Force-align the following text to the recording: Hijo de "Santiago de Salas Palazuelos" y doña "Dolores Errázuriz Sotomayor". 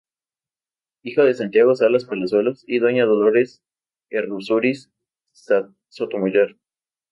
Hijo 1.03 1.23
de 1.25 1.35
"Santiago 1.35 1.69
de 1.69 1.75
Salas 1.75 2.05
Palazuelos" 2.05 2.63
y 2.65 2.79
doña 2.79 3.05
"Dolores 3.05 3.61
Errázuriz 4.09 4.91
Sotomayor". 5.89 6.57